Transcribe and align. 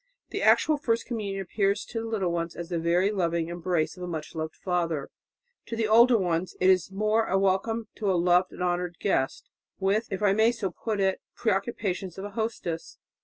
The 0.31 0.41
actual 0.41 0.77
first 0.77 1.05
communion 1.05 1.43
appears 1.43 1.85
to 1.85 1.99
the 2.01 2.07
little 2.07 2.31
ones 2.31 2.55
as 2.55 2.69
the 2.69 2.79
very 2.79 3.11
loving 3.11 3.49
embrace 3.49 3.97
of 3.97 4.01
a 4.01 4.07
much 4.07 4.33
loved 4.33 4.55
Father; 4.55 5.11
to 5.67 5.75
the 5.75 5.87
older 5.87 6.17
ones 6.17 6.55
it 6.59 6.71
is 6.71 6.91
more 6.91 7.27
a 7.27 7.37
welcome 7.37 7.87
to 7.97 8.09
a 8.11 8.17
loved 8.17 8.51
and 8.51 8.63
honoured 8.63 8.97
guest, 8.99 9.47
with 9.79 10.11
if 10.11 10.23
I 10.23 10.33
may 10.33 10.53
so 10.53 10.71
put 10.71 10.99
it 10.99 11.21
the 11.35 11.39
preoccupations 11.41 12.17
of 12.17 12.25
a 12.25 12.31
hostess." 12.31 12.97